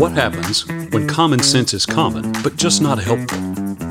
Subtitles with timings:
[0.00, 3.38] What happens when common sense is common, but just not helpful?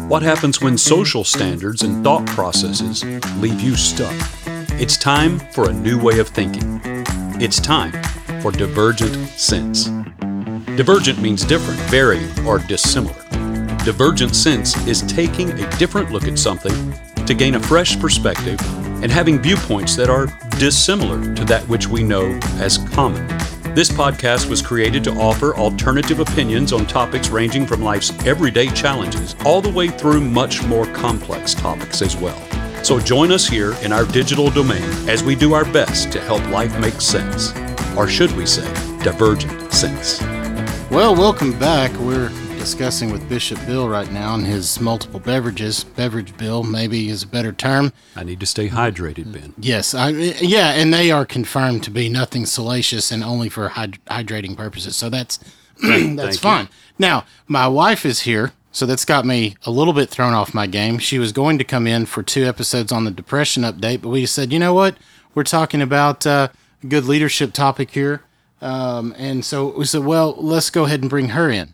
[0.08, 3.06] What happens when social standards and thought processes
[3.38, 4.16] leave you stuck?
[4.82, 6.82] It's time for a new way of thinking.
[7.40, 7.92] It's time
[8.42, 9.86] for divergent sense.
[10.76, 13.24] Divergent means different, varying, or dissimilar.
[13.86, 16.92] Divergent sense is taking a different look at something
[17.28, 18.60] to gain a fresh perspective
[19.04, 20.26] and having viewpoints that are
[20.58, 23.39] dissimilar to that which we know as common.
[23.76, 29.36] This podcast was created to offer alternative opinions on topics ranging from life's everyday challenges
[29.46, 32.42] all the way through much more complex topics as well.
[32.84, 36.46] So join us here in our digital domain as we do our best to help
[36.50, 37.54] life make sense.
[37.96, 38.68] Or should we say,
[39.04, 40.20] divergent sense.
[40.90, 41.92] Well, welcome back.
[42.00, 45.86] We're discussing with Bishop Bill right now and his multiple beverages.
[45.86, 47.94] Beverage bill, maybe is a better term.
[48.18, 49.54] I need to stay hydrated, Ben.
[49.58, 54.00] Yes, I, yeah, and they are confirmed to be nothing salacious and only for hyd-
[54.08, 54.98] hydrating purposes.
[54.98, 55.40] So that's
[55.82, 56.68] that's fine.
[57.00, 60.68] Now, my wife is here, so that's got me a little bit thrown off my
[60.68, 61.00] game.
[61.00, 64.26] She was going to come in for two episodes on the depression update, but we
[64.26, 64.98] said, you know what?
[65.34, 66.50] We're talking about uh,
[66.84, 68.24] a good leadership topic here.
[68.62, 71.74] Um, and so we said, well, let's go ahead and bring her in.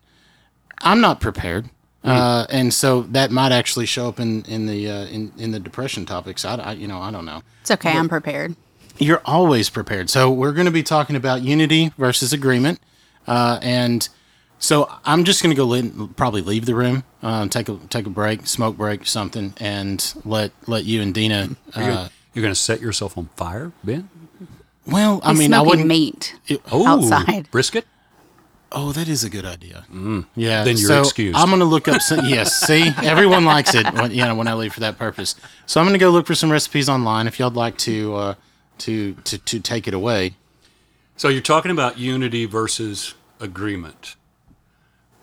[0.85, 1.69] I'm not prepared.
[2.03, 5.59] Uh, and so that might actually show up in, in the uh, in, in the
[5.59, 6.45] depression topics.
[6.45, 7.41] I, I you know I don't know.
[7.61, 7.91] It's okay.
[7.97, 8.55] I'm prepared.
[8.99, 10.11] You're always prepared.
[10.11, 12.79] So we're going to be talking about unity versus agreement,
[13.27, 14.07] uh, and
[14.59, 18.05] so I'm just going to go let, probably leave the room, uh, take a take
[18.05, 21.55] a break, smoke break, something, and let let you and Dina.
[21.73, 24.07] Uh, You're going to set yourself on fire, Ben?
[24.85, 25.87] well, I He's mean, I wouldn't.
[25.87, 26.35] meat
[26.71, 27.49] Oh, outside.
[27.49, 27.85] brisket?
[28.77, 29.85] Oh, that is a good idea.
[30.35, 30.63] Yeah.
[30.65, 31.37] Then you're so excused.
[31.37, 32.25] I'm going to look up some.
[32.25, 32.53] yes.
[32.67, 33.91] See, everyone likes it.
[33.93, 35.35] When, you know, when I leave for that purpose.
[35.65, 37.25] So I'm going to go look for some recipes online.
[37.25, 38.35] If y'all'd like to, uh,
[38.79, 40.35] to to to take it away.
[41.15, 44.15] So you're talking about unity versus agreement.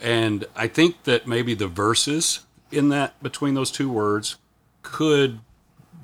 [0.00, 4.36] And I think that maybe the verses in that between those two words
[4.83, 5.41] could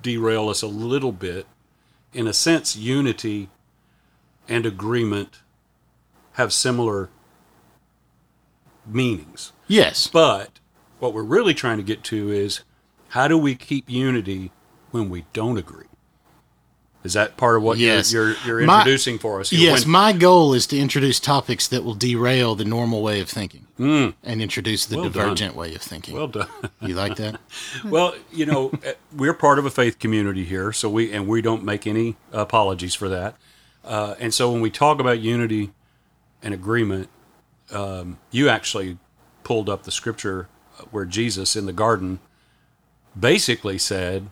[0.02, 1.46] derail us a little bit.
[2.12, 3.48] In a sense, unity
[4.48, 5.40] and agreement
[6.34, 7.08] have similar
[8.88, 9.52] meanings.
[9.66, 10.06] Yes.
[10.08, 10.58] But
[10.98, 12.60] what we're really trying to get to is
[13.08, 14.50] how do we keep unity
[14.90, 15.84] when we don't agree?
[17.04, 18.12] Is that part of what Yes.
[18.12, 19.50] you're, you're, you're My- introducing for us?
[19.50, 19.60] here?
[19.60, 23.28] Yes, When- my goal is to introduce topics that will derail the normal way of
[23.30, 24.96] thinking and introduce the.
[24.96, 25.12] Well done.
[25.12, 26.16] divergent way of thinking.
[26.16, 26.48] well done.
[26.82, 27.40] you like that?
[27.84, 31.40] well, you know, eh, we're part of a faith community here, so we and we
[31.40, 33.36] don't make any apologies for that.
[33.84, 35.70] Uh, and so when we talk about unity
[36.42, 37.08] and agreement,
[37.72, 38.98] um, you actually
[39.44, 40.48] pulled up the scripture
[40.90, 42.20] where Jesus in the garden
[43.18, 44.28] basically said,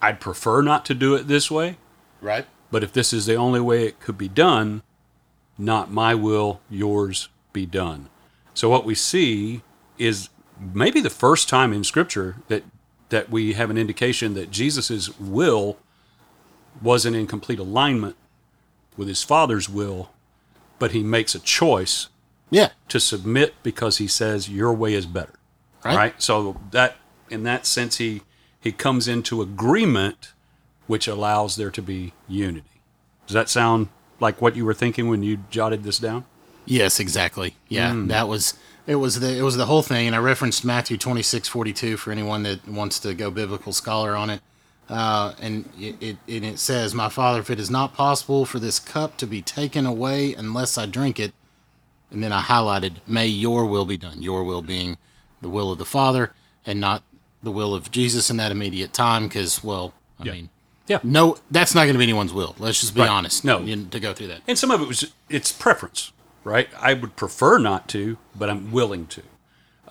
[0.00, 1.76] "I'd prefer not to do it this way,
[2.20, 2.46] Right.
[2.70, 4.82] but if this is the only way it could be done,
[5.58, 8.08] not my will, yours be done."
[8.54, 9.62] So what we see
[9.98, 12.64] is maybe the first time in Scripture that
[13.08, 15.76] that we have an indication that Jesus' will
[16.80, 18.14] wasn't in complete alignment
[18.96, 20.10] with his Father's will,
[20.78, 22.08] but he makes a choice
[22.50, 22.70] Yeah.
[22.88, 25.34] to submit because he says your way is better.
[25.84, 26.14] Right.
[26.20, 26.96] So that
[27.30, 28.22] in that sense he
[28.60, 30.32] he comes into agreement
[30.86, 32.82] which allows there to be unity.
[33.26, 33.88] Does that sound
[34.18, 36.24] like what you were thinking when you jotted this down?
[36.66, 37.54] Yes, exactly.
[37.68, 38.08] Yeah, Hmm.
[38.08, 38.54] that was
[38.86, 38.96] it.
[38.96, 41.96] Was the it was the whole thing, and I referenced Matthew twenty six forty two
[41.96, 44.40] for anyone that wants to go biblical scholar on it.
[44.88, 48.58] Uh, and it, it and it says, "My Father, if it is not possible for
[48.58, 51.32] this cup to be taken away unless I drink it,"
[52.10, 54.96] and then I highlighted, "May Your will be done." Your will being
[55.40, 56.32] the will of the Father,
[56.66, 57.02] and not
[57.42, 59.28] the will of Jesus in that immediate time.
[59.28, 60.32] Because, well, I Yeah.
[60.32, 60.48] mean,
[60.86, 60.98] Yeah.
[61.02, 62.54] no, that's not going to be anyone's will.
[62.58, 63.08] Let's just be Right.
[63.10, 63.44] honest.
[63.44, 63.60] No.
[63.60, 64.42] you- to go through that.
[64.46, 66.12] And some of it was it's preference,
[66.44, 66.68] right?
[66.78, 69.22] I would prefer not to, but I'm willing to.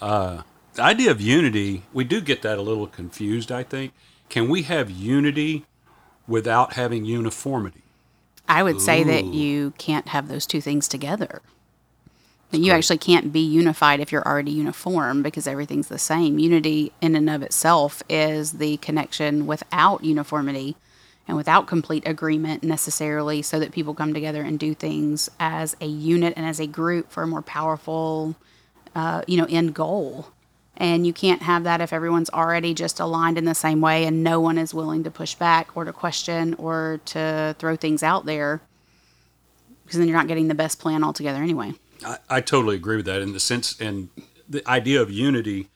[0.02, 0.42] Uh,
[0.76, 3.52] the idea of unity, we do get that a little confused.
[3.52, 3.94] I think.
[4.30, 5.66] Can we have unity
[6.28, 7.82] without having uniformity?
[8.48, 11.42] I would say that you can't have those two things together.
[12.52, 16.40] That you actually can't be unified if you're already uniform because everything's the same.
[16.40, 20.76] Unity, in and of itself, is the connection without uniformity
[21.28, 25.86] and without complete agreement necessarily, so that people come together and do things as a
[25.86, 28.36] unit and as a group for a more powerful,
[28.96, 30.30] uh, you know, end goal.
[30.76, 34.24] And you can't have that if everyone's already just aligned in the same way and
[34.24, 38.26] no one is willing to push back or to question or to throw things out
[38.26, 38.62] there
[39.84, 41.74] because then you're not getting the best plan altogether anyway.
[42.06, 44.10] I, I totally agree with that in the sense and
[44.48, 45.70] the idea of unity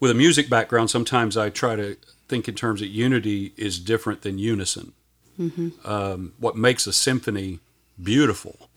[0.00, 1.96] with a music background sometimes i try to
[2.28, 4.92] think in terms that unity is different than unison
[5.84, 7.60] um, what makes a symphony
[8.02, 8.68] beautiful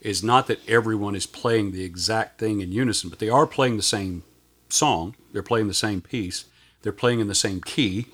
[0.00, 3.76] is not that everyone is playing the exact thing in unison, but they are playing
[3.76, 4.22] the same
[4.68, 5.16] song.
[5.32, 6.44] They're playing the same piece.
[6.82, 8.06] They're playing in the same key,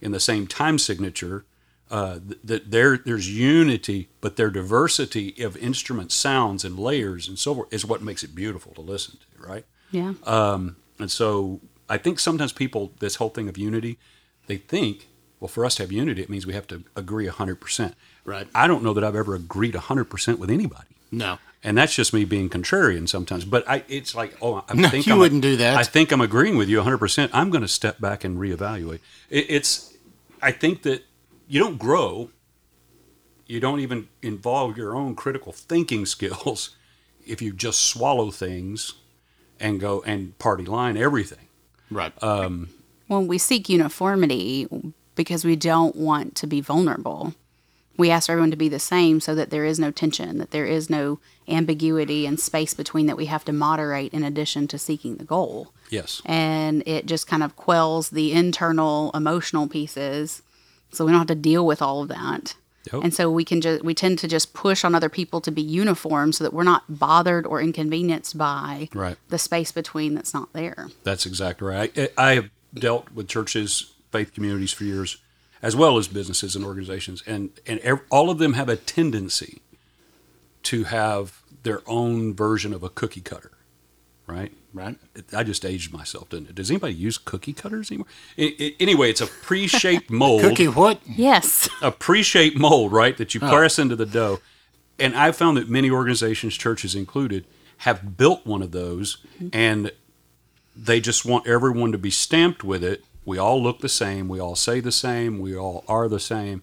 [0.00, 1.44] in the same time signature.
[1.90, 7.54] Uh, that there there's unity, but their diversity of instrument sounds and layers and so
[7.54, 9.64] forth is what makes it beautiful to listen to, right?
[9.90, 10.14] Yeah.
[10.24, 13.98] Um, and so I think sometimes people, this whole thing of unity,
[14.46, 15.08] they think,
[15.40, 17.94] well, for us to have unity, it means we have to agree 100%.
[18.24, 18.48] Right.
[18.54, 20.88] I don't know that I've ever agreed 100% with anybody.
[21.12, 21.38] No.
[21.62, 23.44] And that's just me being contrarian sometimes.
[23.44, 25.76] But I, it's like, oh, I No, think you I'm, wouldn't do that.
[25.76, 27.30] I think I'm agreeing with you 100%.
[27.32, 29.00] I'm going to step back and reevaluate.
[29.30, 29.94] It, it's,
[30.42, 31.04] I think that
[31.48, 32.30] you don't grow,
[33.46, 36.76] you don't even involve your own critical thinking skills
[37.26, 38.94] if you just swallow things
[39.60, 41.48] and go and party line everything.
[41.90, 42.12] Right.
[42.22, 42.70] Um,
[43.06, 44.68] when we seek uniformity
[45.14, 47.34] because we don't want to be vulnerable.
[47.96, 50.66] We ask everyone to be the same so that there is no tension, that there
[50.66, 55.16] is no ambiguity and space between that we have to moderate in addition to seeking
[55.16, 55.72] the goal.
[55.90, 56.20] Yes.
[56.24, 60.42] And it just kind of quells the internal emotional pieces
[60.94, 62.54] so we don't have to deal with all of that.
[62.92, 63.02] Yep.
[63.04, 65.62] And so we can just we tend to just push on other people to be
[65.62, 69.16] uniform so that we're not bothered or inconvenienced by Right.
[69.30, 70.88] the space between that's not there.
[71.02, 71.90] That's exactly right.
[71.98, 75.16] I, I have dealt with churches, faith communities for years,
[75.62, 79.62] as well as businesses and organizations, and and ev- all of them have a tendency
[80.64, 83.52] to have their own version of a cookie cutter,
[84.26, 84.52] right?
[84.74, 84.98] Right.
[85.34, 86.54] I just aged myself, didn't it?
[86.56, 88.06] Does anybody use cookie cutters anymore?
[88.36, 91.00] I, I- anyway, it's a pre-shaped mold Cookie what?
[91.06, 91.68] Yes.
[91.80, 94.40] a pre-shaped mold, right, that you press into the dough.
[94.98, 97.46] And I've found that many organizations, churches included,
[97.78, 99.18] have built one of those,
[99.52, 99.90] and
[100.76, 103.04] they just want everyone to be stamped with it.
[103.24, 104.28] We all look the same.
[104.28, 105.38] We all say the same.
[105.38, 106.62] We all are the same.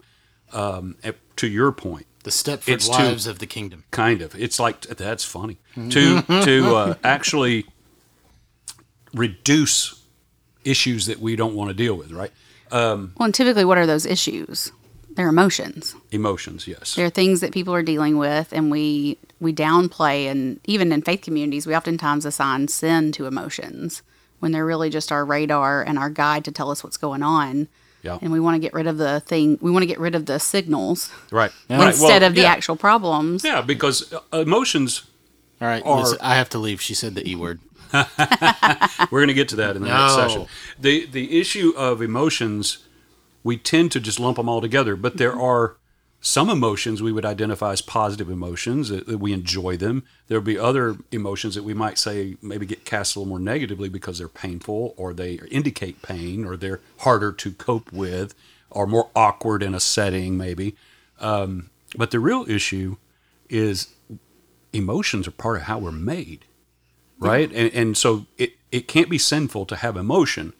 [0.53, 0.95] Um,
[1.37, 3.83] to your point, The Stepford It's too- Wives of the Kingdom.
[3.91, 4.35] kind of.
[4.35, 5.57] It's like that's funny
[5.89, 7.65] to to uh, actually
[9.13, 10.01] reduce
[10.63, 12.31] issues that we don't want to deal with, right?
[12.71, 14.71] Um, Well, and typically, what are those issues?
[15.15, 15.93] They're emotions.
[16.11, 16.95] Emotions, yes.
[16.95, 20.29] They're things that people are dealing with, and we we downplay.
[20.31, 24.03] And even in faith communities, we oftentimes assign sin to emotions
[24.39, 27.67] when they're really just our radar and our guide to tell us what's going on.
[28.03, 28.19] Yeah.
[28.21, 29.57] And we want to get rid of the thing.
[29.61, 31.51] We want to get rid of the signals Right.
[31.69, 31.87] right.
[31.89, 32.51] instead Well, of the yeah.
[32.51, 33.43] actual problems.
[33.43, 35.03] Yeah, because uh, emotions,
[35.61, 35.83] All right.
[35.85, 36.81] Or- listen, I have to leave.
[36.81, 37.59] She said the E word.
[39.11, 40.47] we're going to get to that in the next session.
[40.79, 42.79] The the issue of emotions,
[43.43, 45.77] we tend to just lump them all together, but there are
[46.23, 50.03] some emotions we would identify as positive emotions that, that we enjoy them.
[50.27, 53.89] There'll be other emotions that we might say maybe get cast a little more negatively
[53.89, 58.35] because they're painful or they indicate pain or they're harder to cope with
[58.69, 60.75] or more awkward in a setting maybe.
[61.19, 62.97] Um, but the real issue
[63.49, 63.87] is
[64.71, 66.45] emotions are part of how we're made
[67.27, 67.51] right?
[67.53, 70.53] And, and so it, it can't be sinful to have emotion.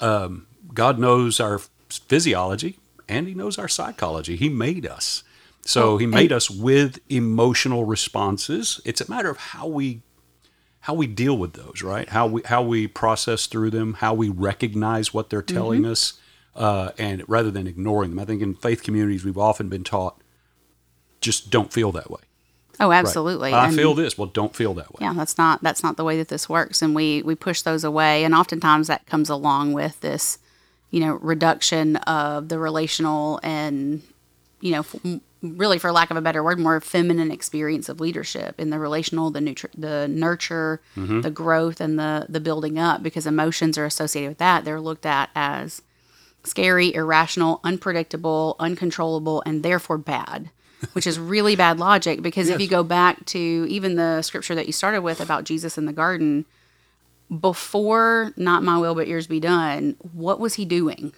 [0.00, 1.60] Um, God knows our
[1.90, 2.78] physiology
[3.08, 4.36] and He knows our psychology.
[4.36, 5.22] He made us.
[5.62, 8.80] So He made us with emotional responses.
[8.84, 10.00] It's a matter of how we
[10.80, 12.08] how we deal with those, right?
[12.08, 16.14] How we how we process through them, how we recognize what they're telling us,
[16.56, 18.18] uh, and rather than ignoring them.
[18.18, 20.22] I think in faith communities we've often been taught
[21.20, 22.20] just don't feel that way.
[22.80, 22.98] Oh, Right.
[22.98, 23.52] absolutely.
[23.52, 24.16] I And- feel this.
[24.16, 24.98] Well, don't feel that way.
[25.00, 27.82] yeah that's not that's not the way that this works and we we push those
[27.84, 30.38] away and oftentimes that comes along with this
[30.90, 34.02] you know reduction of the relational and
[34.60, 34.96] you know f-
[35.42, 39.30] really for lack of a better word more feminine experience of leadership in the relational
[39.30, 41.20] the nutri- the nurture mm-hmm.
[41.20, 45.06] the growth and the the building up because emotions are associated with that they're looked
[45.06, 45.82] at as
[46.44, 50.50] scary irrational unpredictable uncontrollable and therefore bad
[50.92, 54.66] which is really bad logic because if you go back to even the scripture that
[54.66, 56.44] you started with about Jesus in the garden,
[57.40, 61.12] before not my will but yours be done, what was he doing?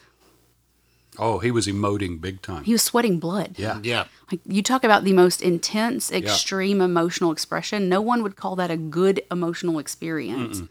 [1.19, 2.65] Oh, he was emoting big time.
[2.65, 3.55] He was sweating blood.
[3.59, 3.81] Yeah.
[3.83, 4.05] Yeah.
[4.31, 7.89] Like you talk about the most intense, extreme emotional expression.
[7.89, 10.63] No one would call that a good emotional experience.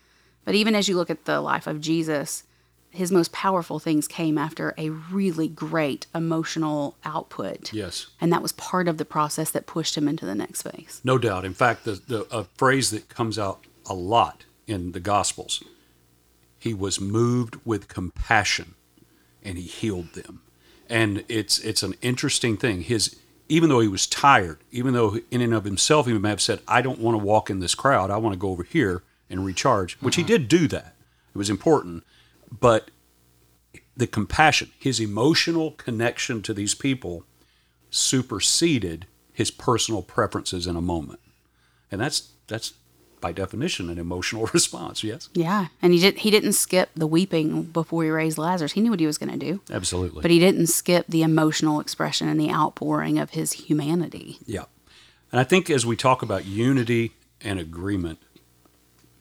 [0.46, 2.44] But even as you look at the life of Jesus,
[2.92, 7.72] his most powerful things came after a really great emotional output.
[7.72, 8.08] Yes.
[8.20, 11.02] And that was part of the process that pushed him into the next phase.
[11.04, 11.46] No doubt.
[11.46, 15.64] In fact, the, the a phrase that comes out a lot in the Gospels,
[16.58, 18.76] he was moved with compassion,
[19.44, 20.42] and he healed them.
[20.90, 22.82] And it's it's an interesting thing.
[22.82, 23.16] His
[23.48, 26.62] even though he was tired, even though in and of himself he may have said,
[26.68, 28.10] "I don't want to walk in this crowd.
[28.10, 30.28] I want to go over here and recharge," which he uh-huh.
[30.28, 30.96] did do that.
[31.34, 32.04] It was important,
[32.52, 32.92] but
[33.96, 37.26] the compassion, his emotional connection to these people,
[37.90, 41.20] superseded his personal preferences in a moment.
[41.92, 42.74] and that's that's
[43.22, 45.04] by definition an emotional response.
[45.04, 46.20] Yes, Yeah, and he did.
[46.20, 48.72] He didn't skip the weeping before he raised Lazarus.
[48.72, 50.22] He knew what he was going to do, absolutely.
[50.22, 54.40] but he didn't skip the emotional expression and the outpouring of his humanity.
[54.46, 54.66] Yeah.
[55.32, 58.20] And I think as we talk about unity and agreement,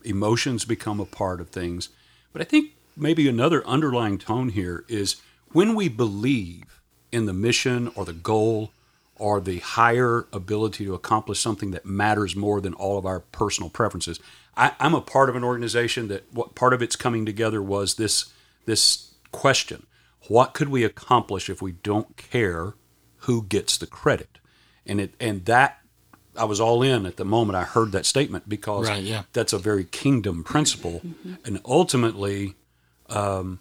[0.04, 1.88] emotions become a part of things.
[2.32, 5.16] But I think maybe another underlying tone here is
[5.52, 8.72] when we believe in the mission or the goal
[9.16, 13.68] or the higher ability to accomplish something that matters more than all of our personal
[13.68, 14.20] preferences.
[14.56, 17.94] I, I'm a part of an organization that what part of its coming together was
[17.94, 18.32] this
[18.66, 19.86] this question.
[20.28, 22.74] What could we accomplish if we don't care
[23.22, 24.38] who gets the credit?
[24.86, 25.78] And it and that
[26.36, 29.24] I was all in at the moment I heard that statement because Right, yeah.
[29.32, 31.34] that's a very kingdom principle, mm-hmm.
[31.44, 32.54] and ultimately,
[33.08, 33.60] um,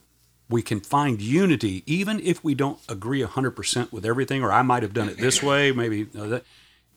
[0.49, 4.43] we can find unity even if we don't agree hundred percent with everything.
[4.43, 6.43] Or I might have done it this way, maybe you know, that.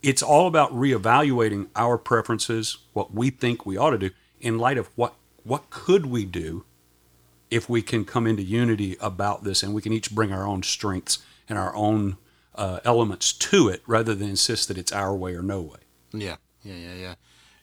[0.02, 4.78] It's all about reevaluating our preferences, what we think we ought to do, in light
[4.78, 5.12] of what
[5.44, 6.64] what could we do
[7.50, 10.62] if we can come into unity about this, and we can each bring our own
[10.62, 11.18] strengths
[11.50, 12.16] and our own
[12.54, 15.80] uh, elements to it, rather than insist that it's our way or no way.
[16.12, 17.14] Yeah, yeah, yeah, yeah.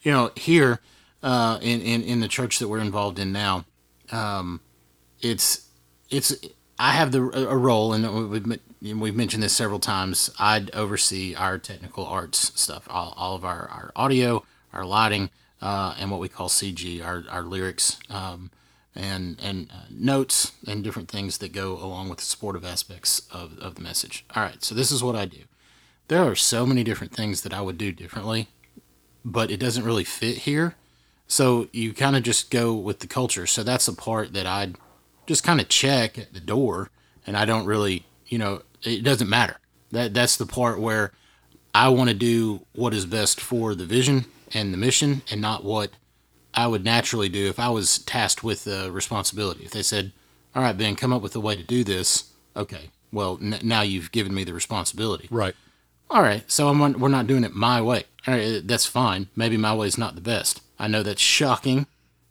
[0.02, 0.78] You know, here
[1.24, 3.64] uh, in, in in the church that we're involved in now,
[4.12, 4.60] um,
[5.20, 5.68] it's
[6.10, 6.34] it's
[6.78, 10.30] I have the a role, and we've we've mentioned this several times.
[10.38, 15.94] I'd oversee our technical arts stuff, all, all of our, our audio, our lighting, uh,
[15.98, 18.50] and what we call CG, our our lyrics, um,
[18.94, 23.58] and and uh, notes and different things that go along with the supportive aspects of
[23.58, 24.24] of the message.
[24.34, 25.40] All right, so this is what I do
[26.08, 28.48] there are so many different things that I would do differently,
[29.24, 30.74] but it doesn't really fit here.
[31.26, 33.46] So you kind of just go with the culture.
[33.46, 34.76] So that's the part that I'd
[35.28, 36.90] just kind of check at the door,
[37.26, 39.58] and I don't really, you know, it doesn't matter.
[39.92, 41.12] That that's the part where
[41.74, 45.62] I want to do what is best for the vision and the mission, and not
[45.64, 45.90] what
[46.54, 49.64] I would naturally do if I was tasked with the responsibility.
[49.64, 50.12] If they said,
[50.54, 52.24] "All right, Ben, come up with a way to do this,"
[52.56, 52.90] okay.
[53.12, 55.54] Well, n- now you've given me the responsibility Right.
[56.10, 58.04] all right, so I'm, we're not doing it my way.
[58.26, 59.28] All right, that's fine.
[59.36, 60.60] Maybe my way is not the best.
[60.78, 61.86] I know that's shocking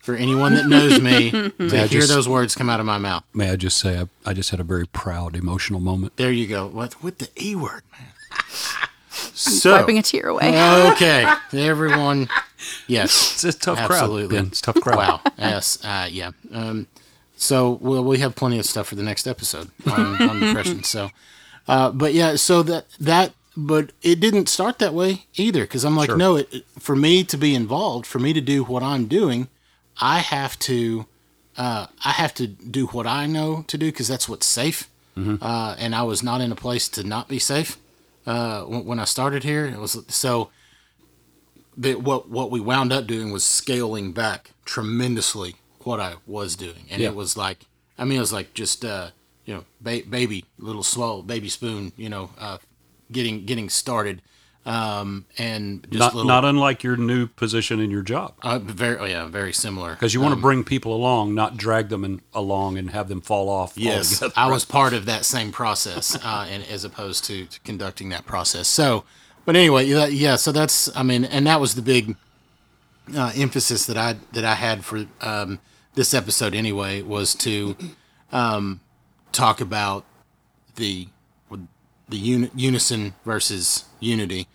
[0.07, 2.97] for anyone that knows me to I hear just- those words come out of my
[2.97, 3.23] mouth.
[3.33, 6.15] May I just say, I, I just had a very proud, emotional moment.
[6.15, 6.65] There you go.
[6.65, 8.07] What with the e word, man?
[9.33, 10.49] So Wiping a tear away.
[10.93, 12.29] okay, everyone.
[12.87, 14.27] Yes, It's a tough absolutely.
[14.29, 14.43] crowd.
[14.43, 14.47] Ben.
[14.47, 14.97] It's a tough crowd.
[14.97, 15.21] Wow.
[15.37, 15.83] Yes.
[15.83, 16.31] Uh, yeah.
[16.51, 16.87] Um,
[17.35, 20.83] so well, we have plenty of stuff for the next episode on, on depression.
[20.83, 21.09] So,
[21.67, 25.95] uh, but yeah, so that that but it didn't start that way either because I'm
[25.97, 26.17] like, Sure.
[26.17, 29.47] no, it, for me to be involved, for me to do what I'm doing,
[30.01, 31.06] I have to
[31.58, 34.89] uh, I have to do what I know to do because that's what's safe.
[35.42, 37.77] Uh, and I was not in a place to not be safe
[38.27, 39.66] uh, when, when I started here.
[39.66, 40.51] It was so
[41.77, 46.86] that what what we wound up doing was scaling back tremendously what I was doing,
[46.92, 47.10] and Yeah.
[47.10, 47.66] it was like
[47.98, 49.10] I mean it was like just uh,
[49.46, 52.58] you know ba- baby little swallow baby spoon you know uh,
[53.12, 54.22] getting getting started,
[54.67, 58.33] um, and just Not, little not unlike your new position in your job.
[58.43, 61.88] uh, very oh, yeah very similar Because you want to bring people along, not drag
[61.89, 64.33] them in, along and have them fall off Yes, altogether.
[64.36, 68.25] I was part of that same process, uh, and as opposed to, to conducting that
[68.25, 68.67] process.
[68.67, 69.05] So,
[69.45, 70.36] but anyway, yeah, yeah.
[70.36, 72.17] So that's, I mean, and that was the big
[73.15, 75.59] uh, emphasis that I that I had for um,
[75.95, 76.53] this episode.
[76.53, 77.77] Anyway, was to
[78.33, 78.81] um,
[79.31, 80.03] talk about
[80.75, 81.07] the
[82.09, 84.47] the uni- unison versus unity,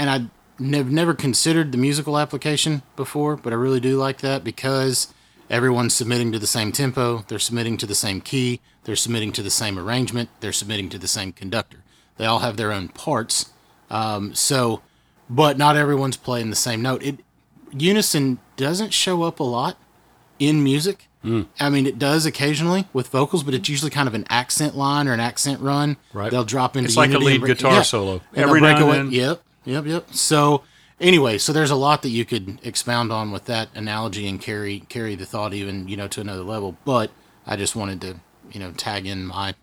[0.00, 4.42] and I have never considered the musical application before, but I really do like that
[4.42, 5.12] because
[5.48, 9.42] everyone's submitting to the same tempo, they're submitting to the same key, they're submitting to
[9.42, 11.78] the same arrangement, they're submitting to the same conductor.
[12.16, 13.52] They all have their own parts,
[13.90, 14.82] um, so,
[15.28, 17.02] but not everyone's playing the same note.
[17.02, 17.20] It
[17.72, 19.76] unison doesn't show up a lot
[20.38, 21.06] in music.
[21.60, 25.06] I mean, it does occasionally with vocals, but it's usually kind of an accent line
[25.06, 25.98] or an accent run.
[26.14, 26.30] Right.
[26.30, 28.22] They'll drop into It's like a lead break- guitar solo.
[28.32, 29.12] And Every now and then.
[29.12, 30.12] Yep, yep, yep.
[30.12, 30.62] So
[31.00, 34.80] anyway, so there's a lot that you could expound on with that analogy and carry
[34.88, 36.76] carry the thought even you know to another level.
[36.84, 37.10] But
[37.46, 38.20] I just wanted to
[38.52, 39.54] you know tag in my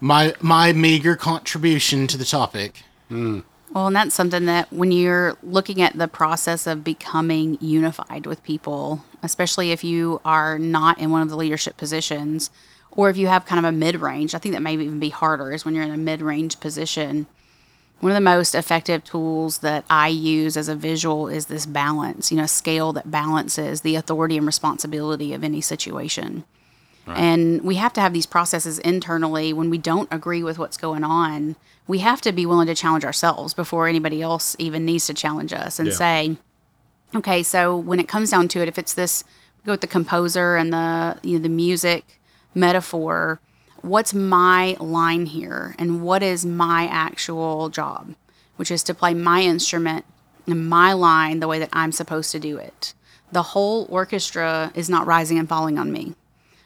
[0.00, 2.82] my my meager contribution to the topic.
[3.08, 3.40] Hmm.
[3.72, 8.42] Well, and that's something that when you're looking at the process of becoming unified with
[8.42, 12.50] people, especially if you are not in one of the leadership positions,
[12.92, 15.10] or if you have kind of a mid range, I think that may even be
[15.10, 17.26] harder is when you're in a mid range position.
[18.00, 22.30] One of the most effective tools that I use as a visual is this balance,
[22.30, 26.44] you know, scale that balances the authority and responsibility of any situation.
[27.08, 31.04] And we have to have these processes internally when we don't agree with what's going
[31.04, 31.54] on.
[31.86, 35.52] We have to be willing to challenge ourselves before anybody else even needs to challenge
[35.52, 35.94] us and Yeah.
[35.94, 36.36] say,
[37.14, 39.22] okay, so when it comes down to it, if it's this,
[39.64, 42.20] go with the composer and the you know the music
[42.56, 43.38] metaphor,
[43.82, 48.14] what's my line here, and what is my actual job,
[48.56, 50.04] which is to play my instrument
[50.46, 52.94] and my line the way that I'm supposed to do it.
[53.32, 56.14] The whole orchestra is not rising and falling on me.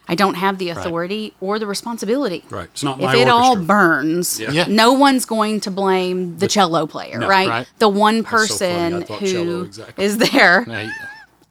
[0.09, 2.45] I don't have the authority or the responsibility.
[2.51, 2.65] Right.
[2.73, 4.67] It's not If my it all burns, Yeah.
[4.69, 7.49] no one's going to blame the cello player, right?
[7.49, 7.67] right.
[7.79, 8.27] The one so funny.
[8.27, 10.09] I person thought who cello, is exactly.
[10.31, 10.65] there.
[10.67, 10.91] Now,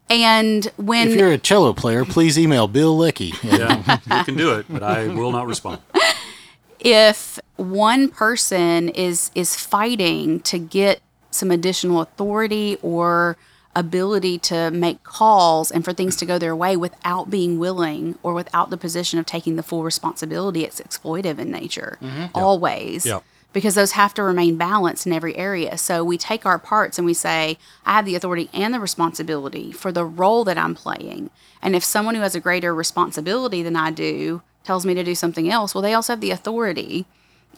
[0.10, 3.34] And when if you're a cello player, please email Bill Leckie.
[3.44, 5.82] Yeah, you can do it, but I will not respond.
[6.80, 11.02] if one person is is fighting to get
[11.32, 13.38] some additional authority or
[13.76, 18.34] ability to make calls and for things to go their way without being willing or
[18.34, 22.26] without the position of taking the full responsibility it's exploitive in nature mm-hmm.
[22.34, 23.24] always Yep.
[23.52, 27.06] Because those have to remain balanced in every area so we take our parts and
[27.06, 31.30] we say i have the authority and the responsibility for the role that i'm playing
[31.62, 35.16] and if someone who has a greater responsibility than i do tells me to do
[35.16, 37.06] something else well they also have the authority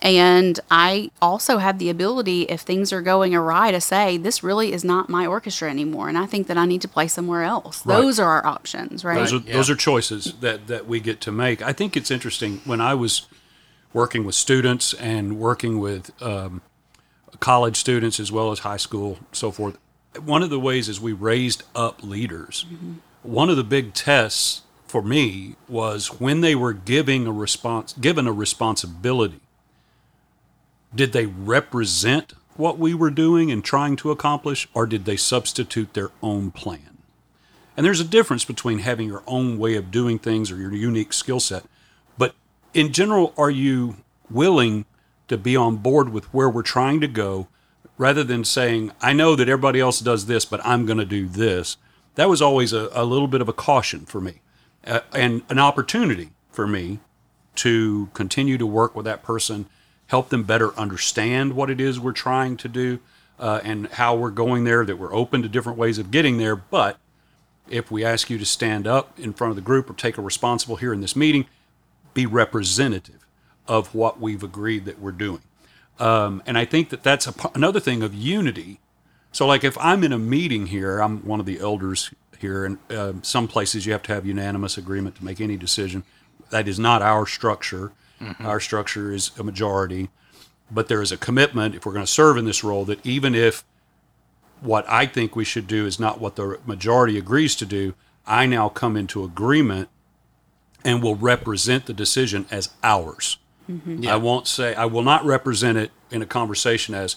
[0.02, 4.74] and I also have the ability, if things are going awry, to say, this really
[4.74, 6.10] is not my orchestra anymore.
[6.10, 7.86] And I think that I need to play somewhere else.
[7.86, 8.02] Right.
[8.02, 9.20] Those are our options, right?
[9.20, 11.62] Those are those are choices that that we get to make.
[11.62, 13.28] I think it's interesting when I was
[13.94, 16.62] working with students and working with um,
[17.40, 19.78] college students as well as high school, so forth.
[20.24, 22.66] One of the ways is we raised up leaders.
[23.24, 28.28] One of the big tests for me was when they were giving a response, given
[28.28, 29.40] a responsibility.
[30.94, 35.94] Did they represent what we were doing and trying to accomplish, or did they substitute
[35.94, 36.98] their own plan?
[37.78, 41.14] And there's a difference between having your own way of doing things or your unique
[41.14, 41.64] skill set.
[42.74, 43.98] In general, are you
[44.30, 44.86] willing
[45.28, 47.48] to be on board with where we're trying to go
[47.98, 51.28] rather than saying, I know that everybody else does this, but I'm going to do
[51.28, 51.78] this?
[52.16, 54.42] That was always a, a little bit of a caution for me
[54.86, 57.00] uh, and an opportunity for me
[57.56, 59.66] to continue to work with that person,
[60.08, 63.00] help them better understand what it is we're trying to do
[63.38, 66.56] uh, and how we're going there, that we're open to different ways of getting there.
[66.56, 66.98] But
[67.70, 70.22] if we ask you to stand up in front of the group or take a
[70.22, 71.46] responsible here in this meeting,
[72.14, 73.26] be representative
[73.68, 75.42] of what we've agreed that we're doing.
[76.00, 78.80] Um, and I think that that's a, another thing of unity.
[79.32, 82.78] So, like if I'm in a meeting here, I'm one of the elders here, and
[82.90, 86.04] uh, some places you have to have unanimous agreement to make any decision.
[86.50, 87.94] That is not our structure.
[88.40, 90.10] Our structure is a majority,
[90.70, 93.34] but there is a commitment if we're going to serve in this role that even
[93.34, 93.64] if
[94.60, 97.96] what I think we should do is not what the majority agrees to do,
[98.28, 99.90] I now come into agreement
[100.84, 103.38] and will represent the decision as ours.
[104.06, 107.16] I won't say, I will not represent it in a conversation as,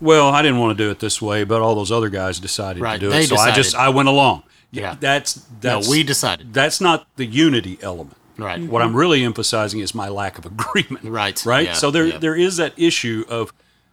[0.00, 2.80] well, I didn't want to do it this way, but all those other guys decided
[2.82, 3.28] Right, to do they it.
[3.28, 3.74] So I just.
[3.74, 4.44] I went along.
[4.70, 4.96] Yeah.
[4.98, 6.54] That's, No, that's, we decided.
[6.54, 8.16] that's not the unity element.
[8.38, 8.62] Right.
[8.62, 11.04] What I'm really emphasizing is my lack of agreement.
[11.04, 11.66] Right, Right.
[11.66, 12.16] yeah, so there yeah.
[12.18, 13.52] there is that issue of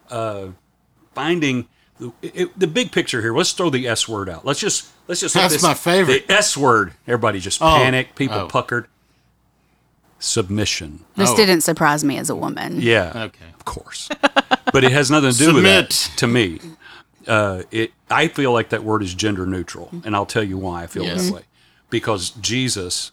[0.09, 0.47] uh,
[1.13, 1.67] finding
[1.99, 3.35] the, it, the big picture here.
[3.35, 4.45] Let's throw the S word out.
[4.45, 6.27] Let's just let's just That's this- my favorite.
[6.29, 6.93] The S word.
[7.05, 8.15] Everybody just Oh, panicked.
[8.15, 8.47] People oh.
[8.47, 8.87] puckered.
[10.19, 11.05] Submission.
[11.15, 11.35] this Oh.
[11.35, 12.81] didn't surprise me as a woman.
[12.81, 13.11] Yeah.
[13.15, 13.45] Okay.
[13.55, 14.09] Of course.
[14.73, 16.17] but it has nothing to do with that Submit.
[16.17, 16.59] to me.
[17.27, 20.83] Uh, it I feel like that word is gender neutral, and I'll tell you why
[20.83, 21.27] I feel Yes.
[21.27, 21.41] that way.
[21.89, 23.11] Because Jesus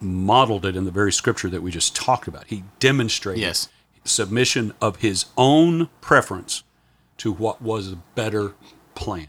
[0.00, 2.46] modeled it in the very scripture that we just talked about.
[2.46, 3.68] He demonstrated Yes.
[4.04, 6.62] submission of his own preference
[7.18, 8.54] to what was a better
[8.94, 9.28] plan.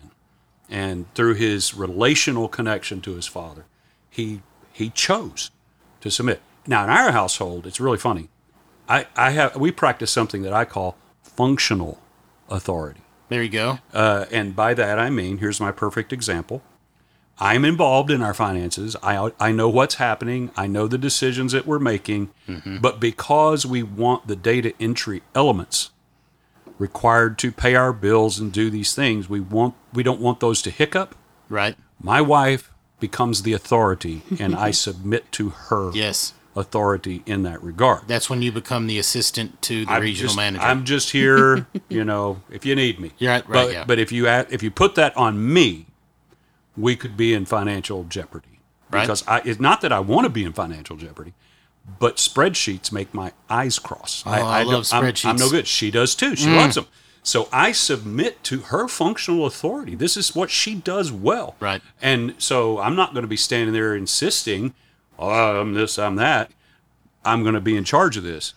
[0.69, 3.65] And through his relational connection to his father,
[4.09, 4.41] he
[4.73, 5.51] he chose
[5.99, 6.41] to submit.
[6.67, 8.29] Now in our household, it's really funny.
[8.87, 11.99] I, I have we practice something that I call functional
[12.49, 13.01] authority.
[13.29, 13.79] There you go.
[13.93, 16.61] Uh, and by that I mean, here's my perfect example.
[17.39, 18.95] I'm involved in our finances.
[19.01, 20.51] I, I know what's happening.
[20.55, 22.29] I know the decisions that we're making.
[22.81, 25.89] But because we want the data entry elements
[26.77, 30.61] required to pay our bills and do these things, we want we don't want those
[30.63, 31.15] to hiccup.
[31.49, 31.75] Right.
[31.99, 36.33] My wife becomes the authority, and I submit to her Yes.
[36.55, 38.01] Authority in that regard.
[38.07, 40.63] That's when you become the assistant to the I'm regional just, manager.
[40.65, 43.11] I'm just here, you know, if you need me.
[43.17, 43.83] You're right- right, But, yeah.
[43.85, 45.85] but if you add, if you put that on me,
[46.77, 48.59] we could be in financial jeopardy.
[48.89, 49.01] Right.
[49.01, 51.33] Because I, it's not that I want to be in financial jeopardy,
[51.99, 54.23] but spreadsheets make my eyes cross.
[54.25, 55.35] Oh, I love don't- I'm- I'm.
[55.37, 55.39] Mm.
[55.39, 55.67] no good.
[55.67, 56.35] She does too.
[56.35, 56.87] She loves them.
[57.23, 59.93] So I submit to her functional authority.
[59.95, 61.55] This is what she does well.
[61.59, 61.81] Right.
[62.01, 64.73] And so I'm not going to be standing there insisting,
[65.21, 66.51] oh, I'm this, I'm that.
[67.23, 68.53] I'm going to be in charge of this.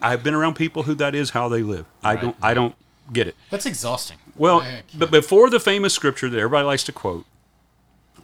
[0.00, 1.86] I've been around people who that is how they live.
[2.02, 2.74] I don't I don't
[3.12, 3.34] get it.
[3.50, 4.18] That's exhausting.
[4.36, 7.24] Well, but before the famous scripture that everybody likes to quote,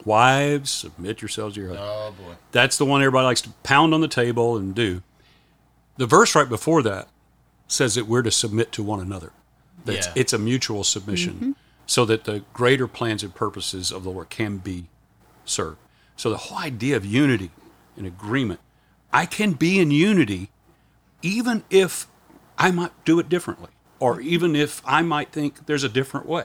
[0.05, 1.89] wives, submit yourselves to your husband.
[1.91, 2.35] Oh boy.
[2.53, 5.03] That's the one everybody likes to pound on the table and do.
[5.97, 7.09] The verse right before that
[7.69, 9.33] says that we're to submit to one another.
[9.85, 10.13] That Yeah.
[10.15, 11.53] it's a mutual submission mm-hmm.
[11.87, 14.87] so that the greater plans and purposes of the Lord can be
[15.45, 15.79] served.
[16.17, 17.51] So the whole idea of unity
[18.01, 18.61] and agreement,
[19.13, 20.51] I can be in unity
[21.23, 22.07] even if
[22.59, 26.45] I might do it differently, or even if I might think there's a different way.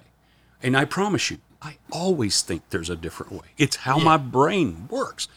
[0.62, 3.48] And I promise you, I always think there's a different way.
[3.58, 5.28] It's how my brain works.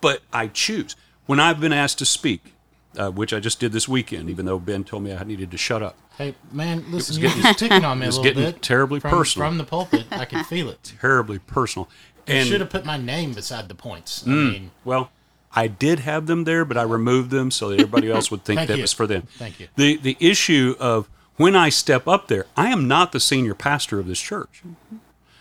[0.00, 0.94] But I choose.
[1.26, 2.54] When I've been asked to speak,
[2.96, 5.58] uh, which I just did this weekend, even though Ben told me I needed to
[5.58, 5.96] shut up.
[6.16, 8.62] Hey man, listen, you're just ticking on me a little getting bit.
[8.62, 9.48] terribly from, personal.
[9.48, 10.06] from the pulpit.
[10.12, 10.94] I can feel it.
[11.00, 11.88] Terribly personal.
[12.28, 14.24] You And should have put my name beside the points.
[14.26, 14.52] I Mm.
[14.52, 15.10] mean, Well,
[15.58, 18.68] I did have them there, but I removed them so that everybody else would think
[18.68, 18.82] that you.
[18.82, 19.22] was for them.
[19.22, 19.66] Thank you.
[19.74, 23.98] The the issue of when I step up there, I am not the senior pastor
[23.98, 24.62] of this church.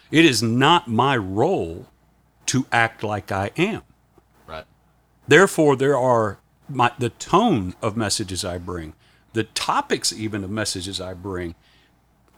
[0.10, 1.86] It is not my role
[2.47, 3.84] to act like I am.
[4.47, 4.65] right.
[5.27, 8.93] Therefore, there are my, the tone of messages I bring,
[9.34, 11.53] the topics even of messages I bring,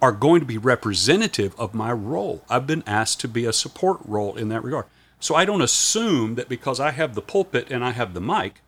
[0.01, 2.43] are going to be representative of my role.
[2.49, 4.85] I've been asked to be a support role in that regard.
[5.19, 8.61] So I don't assume that because I have the pulpit and I have the mic,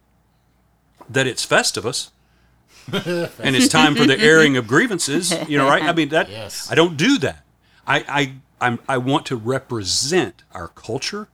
[1.10, 2.12] that it's Festivus
[2.92, 5.34] and it's time for the airing of grievances.
[5.48, 5.84] You know, right?
[5.84, 6.30] I mean that.
[6.30, 6.70] Yes.
[6.72, 7.44] I don't do that.
[7.88, 11.28] I I I'm, I want to represent our culture.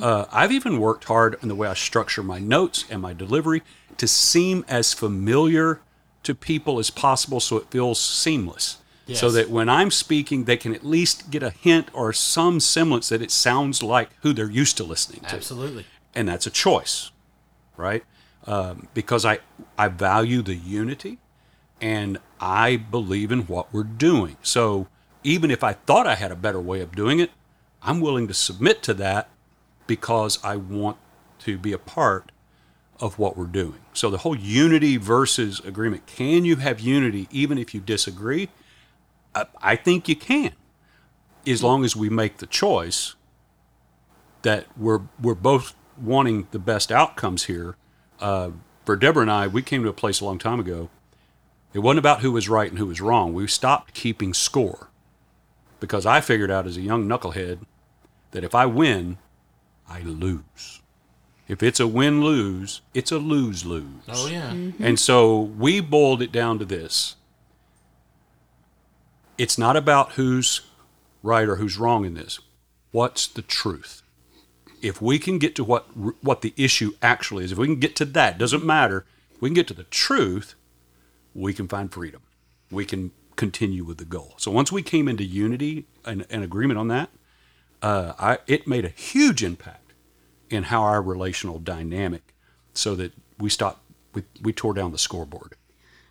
[0.00, 3.62] Uh, I've even worked hard in the way I structure my notes and my delivery
[3.96, 5.80] to seem as familiar
[6.22, 8.78] to people as possible, so it feels seamless.
[9.16, 13.08] So that when I'm speaking, they can at least get a hint or some semblance
[13.08, 15.86] that it sounds like who they're used to listening to Absolutely.
[16.14, 17.10] and that's a choice,
[17.76, 18.04] right?
[18.46, 19.38] Um, because I
[19.76, 21.18] I value the unity,
[21.80, 24.36] and I believe in what we're doing.
[24.42, 24.88] So
[25.22, 27.30] even if I thought I had a better way of doing it,
[27.82, 29.28] I'm willing to submit to that
[29.86, 30.96] because I want
[31.40, 32.32] to be a part
[33.00, 33.80] of what we're doing.
[33.92, 36.06] So the whole unity versus agreement.
[36.06, 38.48] Can you have unity even if you disagree?
[39.34, 40.52] I, I think you can,
[41.46, 43.14] as long as we make the choice
[44.42, 47.76] that we're we're both wanting the best outcomes here.
[48.20, 48.50] Uh,
[48.84, 50.88] for Deborah and I, we came to a place a long time ago.
[51.72, 53.32] It wasn't about who was right and who was wrong.
[53.32, 54.90] We stopped keeping score
[55.78, 57.60] because I figured out as a young knucklehead
[58.32, 59.18] that if I win,
[59.88, 60.82] I lose.
[61.46, 64.04] If it's a win lose, it's a lose lose.
[64.08, 64.52] Oh yeah.
[64.78, 67.16] And so we boiled it down to this.
[69.40, 70.60] It's not about who's
[71.22, 72.40] right or who's wrong in this.
[72.90, 74.02] What's the truth?
[74.82, 75.84] If we can get to what
[76.22, 79.06] what the issue actually is, if we can get to that, doesn't matter.
[79.34, 80.56] If we can get to the truth,
[81.34, 82.20] we can find freedom.
[82.70, 84.34] We can continue with the goal.
[84.36, 87.08] So once we came into unity and, and agreement on that,
[87.80, 89.94] uh, I, it made a huge impact
[90.50, 92.34] in how our relational dynamic,
[92.74, 93.80] so that we stopped,
[94.12, 95.54] we, we tore down the scoreboard.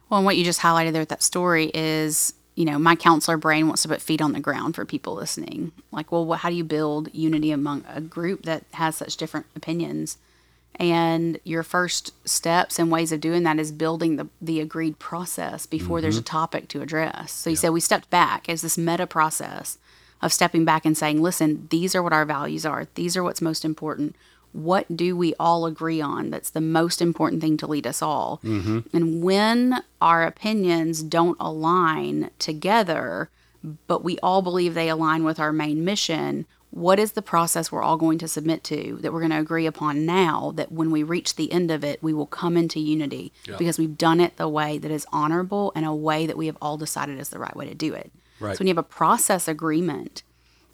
[0.09, 3.37] Well, and what you just highlighted there with that story is, you know, my counselor
[3.37, 5.71] brain wants to put feet on the ground for people listening.
[5.93, 9.45] Like, well, what, how do you build unity among a group that has such different
[9.55, 10.17] opinions?
[10.75, 15.65] And your first steps and ways of doing that is building the, the agreed process
[15.65, 16.37] before there's a mm-hmm.
[16.37, 17.31] topic to address.
[17.31, 19.77] So you said we stepped back as this meta process
[20.21, 22.89] of stepping back and saying, listen, these are what our values are.
[22.95, 24.17] These are what's most important.
[24.51, 28.39] What do we all agree on that's the most important thing to lead us all?
[28.43, 28.95] Mm-hmm.
[28.95, 33.29] And when our opinions don't align together,
[33.87, 37.81] but we all believe they align with our main mission, what is the process we're
[37.81, 41.01] all going to submit to that we're going to agree upon now that when we
[41.01, 44.47] reach the end of it, we will come into unity because we've done it the
[44.47, 47.55] way that is honorable and a way that we have all decided is the right
[47.55, 48.11] way to do it.
[48.39, 48.55] Right.
[48.55, 50.21] So when you have a process agreement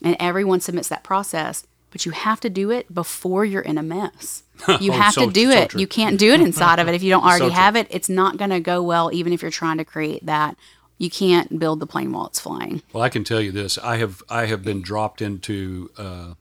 [0.01, 3.81] and everyone submits that process, but you have to do it before you're in a
[3.83, 4.43] mess.
[4.81, 5.69] You Oh, have so- to do so it.
[5.69, 5.79] true.
[5.79, 7.49] You can't do it inside of it if you don't already true.
[7.51, 7.87] have it.
[7.89, 10.57] It's not going to go well, even if you're trying to create that.
[10.97, 12.81] You can't build the plane while it's flying.
[12.91, 15.89] Well, I can tell you this: I have I have been dropped into.
[15.97, 16.33] Uh,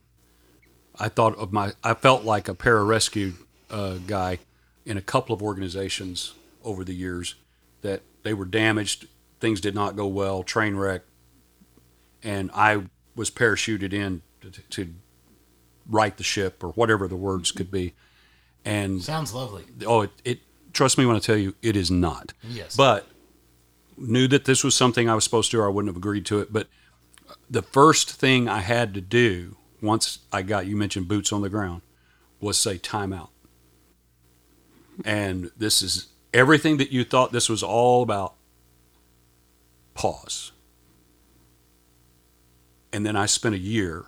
[0.98, 1.72] I thought of my.
[1.84, 3.34] I felt like a pararescue
[3.70, 4.38] uh, guy
[4.84, 7.36] in a couple of organizations over the years
[7.82, 9.06] that they were damaged.
[9.40, 10.42] Things did not go well.
[10.42, 11.02] Train wreck,
[12.24, 12.82] and I
[13.16, 14.94] was parachuted in to, to
[15.88, 17.94] right the ship or whatever the words could be.
[18.64, 19.64] And Sounds lovely.
[19.86, 20.38] oh, it, it
[20.72, 22.32] trust me when I tell you, it is not.
[22.42, 22.76] Yes.
[22.76, 23.06] But
[23.96, 26.40] knew that this was something I was supposed to, or I wouldn't have agreed to
[26.40, 26.52] it.
[26.52, 26.68] But
[27.48, 31.50] the first thing I had to do once I got you mentioned boots on the
[31.50, 31.82] ground
[32.40, 33.28] was say timeout.
[35.04, 38.34] And this is everything that you thought this was all about.
[39.94, 40.52] Pause.
[42.92, 44.06] And then I spent a year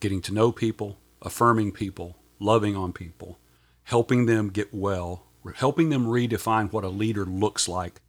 [0.00, 3.38] getting to know people, affirming people, loving on people,
[3.84, 5.24] helping them get well,
[5.56, 8.00] helping them redefine what a leader looks like,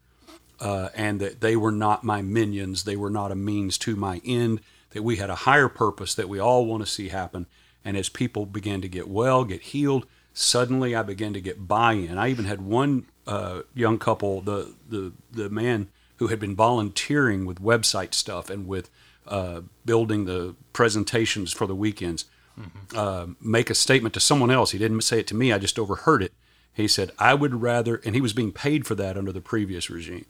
[0.59, 4.21] uh, and that they were not my minions, they were not a means to my
[4.25, 4.59] end,
[4.91, 7.45] that we had a higher purpose that we all want to see happen.
[7.85, 12.17] And as people began to get well, get healed, suddenly I began to get buy-in.
[12.17, 17.45] I even had one uh, young couple, the the the man who had been volunteering
[17.45, 18.89] with website stuff and with
[19.29, 22.25] uh, building the presentations for the weekends,
[22.59, 22.97] mm-hmm.
[22.97, 24.71] uh, make a statement to someone else.
[24.71, 25.53] He didn't say it to me.
[25.53, 26.33] I just overheard it.
[26.73, 29.89] He said, "I would rather," and he was being paid for that under the previous
[29.89, 30.25] regime.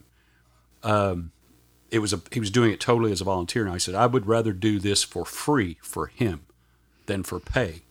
[0.83, 1.31] Um,
[1.89, 3.65] it was a he was doing it totally as a volunteer.
[3.65, 6.45] Now I said, "I would rather do this for free for him
[7.05, 7.83] than for pay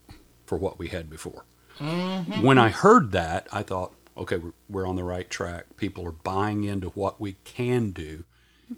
[0.47, 1.45] for what we had before."
[1.79, 2.43] Mm-hmm.
[2.43, 5.77] When I heard that, I thought, okay, we're, we're on the right track.
[5.77, 8.25] People are buying into what we can do.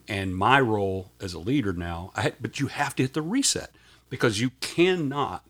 [0.09, 3.71] And my role as a leader now, I, but you have to hit the reset
[4.09, 5.45] because you cannot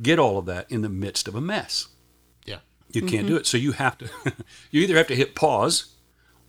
[0.00, 1.88] get all of that in the midst of a mess.
[2.44, 2.58] Yeah.
[2.90, 3.28] You can't mm-hmm.
[3.28, 3.46] do it.
[3.46, 4.08] So you have to,
[4.70, 5.94] you either have to hit pause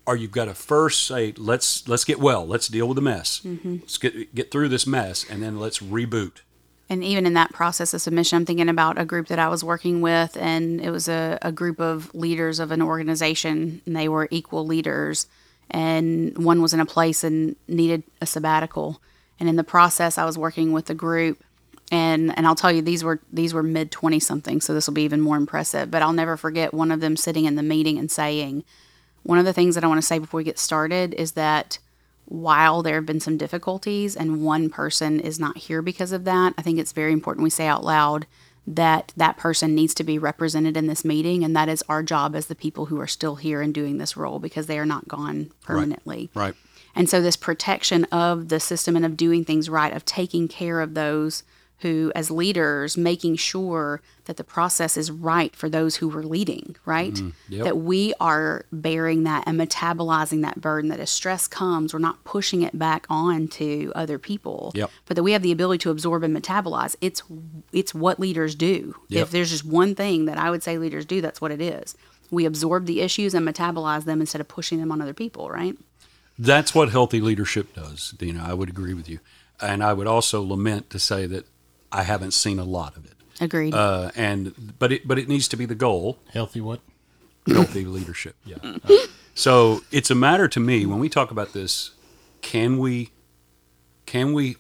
[0.06, 2.46] or you've got to first say, let's, let's get well.
[2.46, 3.42] Let's deal with the mess.
[3.46, 3.78] Mm-hmm.
[3.82, 6.42] Let's get, get through this mess and then let's reboot
[6.90, 9.64] and even in that process of submission, I'm thinking about a group that I was
[9.64, 14.08] working with, and it was a, a group of leaders of an organization, and they
[14.08, 15.28] were equal leaders.
[15.70, 19.02] And one was in a place and needed a sabbatical.
[19.40, 21.44] And in the process, I was working with the group,
[21.92, 24.94] and and I'll tell you these were these were mid twenty something, so this will
[24.94, 25.92] be even more impressive.
[25.92, 28.64] But I'll never forget one of them sitting in the meeting and saying,
[29.24, 31.80] one of the things that I want to say before we get started is that
[32.26, 36.54] while there have been some difficulties and one person is not here because of that,
[36.58, 38.26] I think it's very important we say out loud
[38.66, 42.36] that that person needs to be represented in this meeting and that is our job
[42.36, 45.08] as the people who are still here and doing this role because they are not
[45.08, 46.30] gone permanently.
[46.34, 46.44] Right.
[46.46, 46.56] right.
[46.96, 50.80] And so this protection of the system and of doing things right, of taking care
[50.80, 51.44] of those
[51.84, 56.76] who, as leaders, making sure that the process is right for those who we're leading,
[56.86, 57.14] right?
[57.14, 57.66] Mm, yep.
[57.66, 62.24] That we are bearing that and metabolizing that burden, that as stress comes, we're not
[62.24, 64.90] pushing it back on to other people, yep.
[65.06, 66.96] but that we have the ability to absorb and metabolize.
[67.02, 67.22] It's,
[67.72, 68.96] it's what leaders do.
[69.10, 69.22] Yep.
[69.22, 71.96] If there's just one thing that I would say leaders do, that's what it is.
[72.32, 75.78] We absorb the issues and metabolize them instead of pushing them on other people, right?
[76.40, 78.44] That's what healthy leadership does, Dina.
[78.44, 79.20] I would agree with you.
[79.62, 81.46] And I would also lament to say that
[81.94, 83.14] I haven't seen a lot of it.
[83.40, 83.74] Agreed.
[83.74, 86.20] Uh, and but it but it needs to be the goal.
[86.34, 86.82] Healthy what?
[87.48, 88.36] Healthy leadership.
[88.46, 88.58] Yeah.
[89.36, 91.92] so it's a matter to me when we talk about this.
[92.42, 93.12] Can we
[94.06, 94.58] can we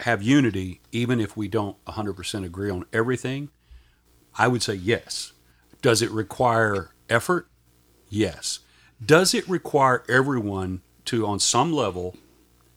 [0.00, 3.48] have unity even if we don't 100% agree on everything?
[4.36, 5.32] I would say yes.
[5.80, 7.48] Does it require effort?
[8.08, 8.60] Yes.
[9.04, 12.16] Does it require everyone to, on some level,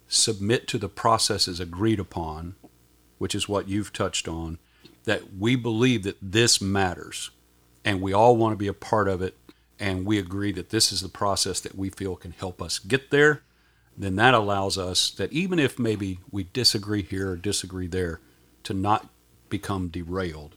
[0.07, 2.55] submit to the processes agreed upon
[3.17, 4.57] which is what you've touched on,
[5.05, 7.31] that we believe that this matters
[7.83, 9.37] and we all want to be a part of it
[9.79, 13.11] and we agree that this is the process that we feel can help us get
[13.11, 13.43] there,
[13.97, 18.19] then that allows us that even if maybe we disagree here or disagree there,
[18.63, 19.09] to not
[19.49, 20.55] become derailed.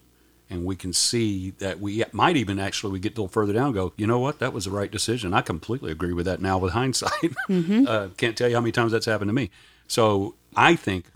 [0.50, 3.72] And we can see that we might even actually we get a little further down
[3.72, 5.34] go, you know what, that was the right decision.
[5.34, 7.34] I completely agree with that now with hindsight.
[7.48, 7.84] Mm-hmm.
[7.88, 9.50] uh, can't tell you how many times that's happened to me.
[9.88, 11.06] So I think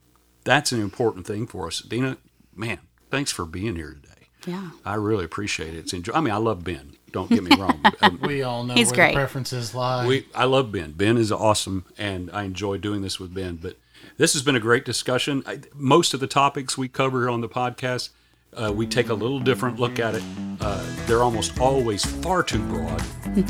[0.44, 1.80] that's an important thing for us.
[1.80, 2.16] Dina,
[2.54, 2.78] man,
[3.10, 4.08] thanks for being here today.
[4.46, 4.70] Yeah.
[4.84, 5.78] I really appreciate it.
[5.78, 6.96] It's enjoy- I mean, I love Ben.
[7.12, 7.80] Don't get me wrong.
[8.00, 9.08] Um, we all know He's where great.
[9.08, 10.06] the preferences lie.
[10.06, 10.92] We, I love Ben.
[10.92, 13.56] Ben is awesome, and I enjoy doing this with Ben.
[13.56, 13.76] But
[14.16, 15.42] this has been a great discussion.
[15.46, 18.08] I, most of the topics we cover on the podcast,
[18.56, 20.22] uh, we take a little different look at it.
[20.60, 23.02] Uh, they're almost always far too broad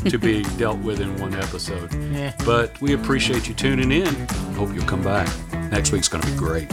[0.09, 1.93] to be dealt with in one episode.
[2.11, 2.33] Yeah.
[2.45, 4.13] But we appreciate you tuning in.
[4.55, 5.29] Hope you'll come back.
[5.71, 6.69] Next week's going to be great.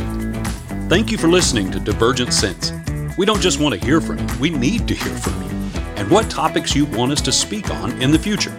[0.89, 2.73] Thank you for listening to Divergent Sense.
[3.19, 5.51] We don't just want to hear from you, we need to hear from you
[5.97, 8.57] and what topics you want us to speak on in the future.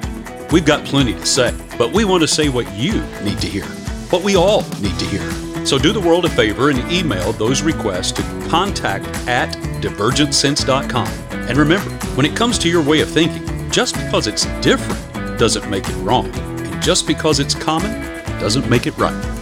[0.51, 3.65] We've got plenty to say, but we want to say what you need to hear,
[4.12, 5.51] what we all need to hear.
[5.65, 11.08] So do the world a favor and email those requests to contact at divergentsense.com.
[11.32, 15.69] And remember, when it comes to your way of thinking, just because it's different doesn't
[15.69, 16.30] make it wrong.
[16.36, 17.91] And just because it's common
[18.39, 19.40] doesn't make it right.